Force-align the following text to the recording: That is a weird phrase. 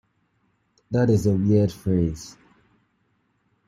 That 0.89 1.11
is 1.11 1.27
a 1.27 1.35
weird 1.35 1.71
phrase. 1.71 2.35